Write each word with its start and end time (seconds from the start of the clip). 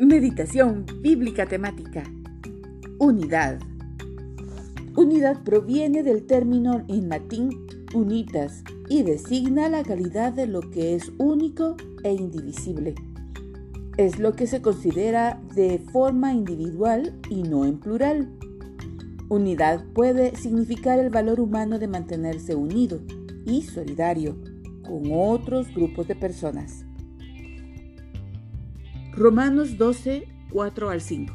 Meditación 0.00 0.86
bíblica 1.02 1.46
temática. 1.46 2.04
Unidad. 3.00 3.58
Unidad 4.94 5.42
proviene 5.42 6.04
del 6.04 6.24
término 6.24 6.84
en 6.86 7.08
latín 7.08 7.50
unitas 7.92 8.62
y 8.88 9.02
designa 9.02 9.68
la 9.68 9.82
calidad 9.82 10.32
de 10.32 10.46
lo 10.46 10.60
que 10.60 10.94
es 10.94 11.10
único 11.18 11.76
e 12.04 12.12
indivisible. 12.12 12.94
Es 13.96 14.20
lo 14.20 14.34
que 14.34 14.46
se 14.46 14.62
considera 14.62 15.42
de 15.56 15.80
forma 15.92 16.32
individual 16.32 17.18
y 17.28 17.42
no 17.42 17.64
en 17.64 17.80
plural. 17.80 18.28
Unidad 19.28 19.84
puede 19.94 20.36
significar 20.36 21.00
el 21.00 21.10
valor 21.10 21.40
humano 21.40 21.80
de 21.80 21.88
mantenerse 21.88 22.54
unido 22.54 23.00
y 23.44 23.62
solidario 23.62 24.36
con 24.86 25.10
otros 25.10 25.74
grupos 25.74 26.06
de 26.06 26.14
personas. 26.14 26.84
Romanos 29.18 29.78
12, 29.78 30.28
4 30.52 30.90
al 30.90 31.00
5. 31.00 31.34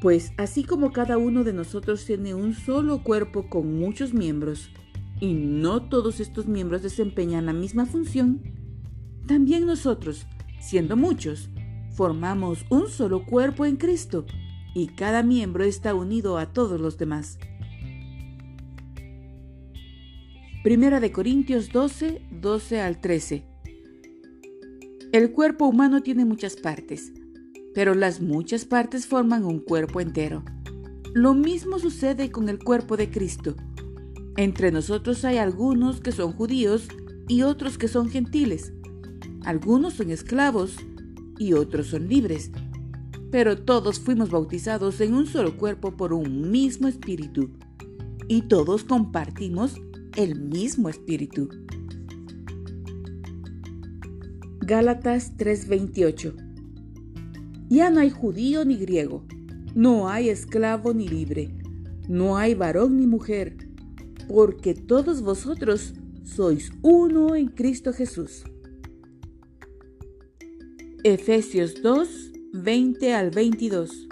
Pues 0.00 0.32
así 0.36 0.62
como 0.62 0.92
cada 0.92 1.18
uno 1.18 1.42
de 1.42 1.52
nosotros 1.52 2.04
tiene 2.04 2.34
un 2.34 2.54
solo 2.54 3.02
cuerpo 3.02 3.48
con 3.50 3.80
muchos 3.80 4.14
miembros, 4.14 4.70
y 5.18 5.34
no 5.34 5.82
todos 5.82 6.20
estos 6.20 6.46
miembros 6.46 6.82
desempeñan 6.82 7.46
la 7.46 7.52
misma 7.52 7.84
función, 7.84 8.42
también 9.26 9.66
nosotros, 9.66 10.28
siendo 10.60 10.96
muchos, 10.96 11.50
formamos 11.96 12.64
un 12.70 12.86
solo 12.86 13.26
cuerpo 13.26 13.66
en 13.66 13.74
Cristo, 13.74 14.24
y 14.72 14.86
cada 14.86 15.24
miembro 15.24 15.64
está 15.64 15.96
unido 15.96 16.38
a 16.38 16.52
todos 16.52 16.80
los 16.80 16.96
demás. 16.96 17.40
Primera 20.62 21.00
de 21.00 21.10
Corintios 21.10 21.72
12, 21.72 22.22
12 22.40 22.80
al 22.80 23.00
13. 23.00 23.51
El 25.12 25.30
cuerpo 25.32 25.66
humano 25.66 26.02
tiene 26.02 26.24
muchas 26.24 26.56
partes, 26.56 27.12
pero 27.74 27.94
las 27.94 28.22
muchas 28.22 28.64
partes 28.64 29.06
forman 29.06 29.44
un 29.44 29.58
cuerpo 29.58 30.00
entero. 30.00 30.42
Lo 31.12 31.34
mismo 31.34 31.78
sucede 31.78 32.30
con 32.30 32.48
el 32.48 32.58
cuerpo 32.58 32.96
de 32.96 33.10
Cristo. 33.10 33.54
Entre 34.38 34.72
nosotros 34.72 35.22
hay 35.26 35.36
algunos 35.36 36.00
que 36.00 36.12
son 36.12 36.32
judíos 36.32 36.88
y 37.28 37.42
otros 37.42 37.76
que 37.76 37.88
son 37.88 38.08
gentiles. 38.08 38.72
Algunos 39.44 39.92
son 39.92 40.10
esclavos 40.10 40.76
y 41.38 41.52
otros 41.52 41.88
son 41.88 42.08
libres. 42.08 42.50
Pero 43.30 43.58
todos 43.58 44.00
fuimos 44.00 44.30
bautizados 44.30 44.98
en 45.02 45.12
un 45.12 45.26
solo 45.26 45.58
cuerpo 45.58 45.94
por 45.94 46.14
un 46.14 46.50
mismo 46.50 46.88
espíritu. 46.88 47.50
Y 48.28 48.48
todos 48.48 48.82
compartimos 48.82 49.74
el 50.16 50.40
mismo 50.40 50.88
espíritu. 50.88 51.50
Gálatas 54.64 55.32
3:28 55.36 56.36
Ya 57.68 57.90
no 57.90 57.98
hay 57.98 58.10
judío 58.10 58.64
ni 58.64 58.76
griego, 58.76 59.24
no 59.74 60.08
hay 60.08 60.28
esclavo 60.28 60.94
ni 60.94 61.08
libre, 61.08 61.52
no 62.08 62.36
hay 62.36 62.54
varón 62.54 62.96
ni 62.96 63.08
mujer, 63.08 63.56
porque 64.28 64.74
todos 64.74 65.20
vosotros 65.20 65.94
sois 66.22 66.70
uno 66.82 67.34
en 67.34 67.48
Cristo 67.48 67.92
Jesús. 67.92 68.44
Efesios 71.02 71.82
2, 71.82 72.32
20 72.52 73.14
al 73.14 73.30
22 73.30 74.06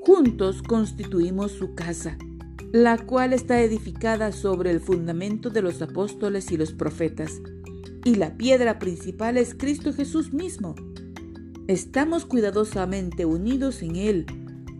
Juntos 0.00 0.62
constituimos 0.62 1.52
su 1.52 1.74
casa, 1.74 2.16
la 2.72 2.96
cual 2.96 3.34
está 3.34 3.60
edificada 3.60 4.32
sobre 4.32 4.70
el 4.70 4.80
fundamento 4.80 5.50
de 5.50 5.60
los 5.60 5.82
apóstoles 5.82 6.50
y 6.52 6.56
los 6.56 6.72
profetas 6.72 7.42
y 8.04 8.16
la 8.16 8.36
piedra 8.36 8.78
principal 8.78 9.38
es 9.38 9.54
Cristo 9.54 9.92
Jesús 9.92 10.32
mismo. 10.32 10.74
Estamos 11.66 12.26
cuidadosamente 12.26 13.24
unidos 13.24 13.82
en 13.82 13.96
Él 13.96 14.26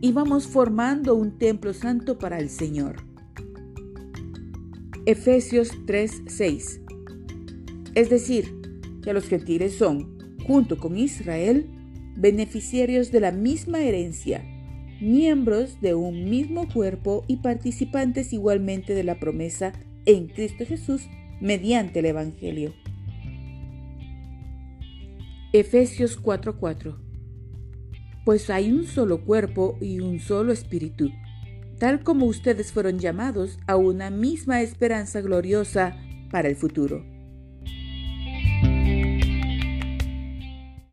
y 0.03 0.13
vamos 0.13 0.47
formando 0.47 1.15
un 1.15 1.39
templo 1.39 1.73
santo 1.73 2.19
para 2.19 2.39
el 2.39 2.51
Señor. 2.51 2.97
Efesios 5.07 5.71
3:6 5.87 6.81
Es 7.95 8.11
decir, 8.11 8.55
que 9.03 9.15
los 9.15 9.27
gentiles 9.27 9.75
son, 9.75 10.37
junto 10.47 10.79
con 10.79 10.99
Israel, 10.99 11.67
beneficiarios 12.17 13.11
de 13.11 13.21
la 13.21 13.33
misma 13.33 13.81
herencia, 13.81 14.45
miembros 15.01 15.81
de 15.81 15.95
un 15.95 16.29
mismo 16.29 16.69
cuerpo 16.69 17.25
y 17.27 17.39
participantes 17.39 18.33
igualmente 18.33 18.95
de 18.95 19.05
la 19.05 19.19
promesa 19.19 19.73
en 20.05 20.29
Cristo 20.29 20.65
Jesús 20.67 21.09
mediante 21.41 22.01
el 22.01 22.07
Evangelio. 22.07 22.75
Efesios 25.57 26.21
4:4 26.21 26.97
Pues 28.25 28.51
hay 28.51 28.73
un 28.73 28.89
solo 28.89 29.25
cuerpo 29.25 29.79
y 29.81 30.01
un 30.01 30.19
solo 30.19 30.53
espíritu, 30.53 31.13
tal 31.79 32.03
como 32.03 32.27
ustedes 32.27 32.73
fueron 32.73 32.99
llamados 32.99 33.61
a 33.69 33.77
una 33.77 34.11
misma 34.11 34.63
esperanza 34.63 35.21
gloriosa 35.21 35.97
para 36.33 36.49
el 36.49 36.57
futuro. 36.57 37.14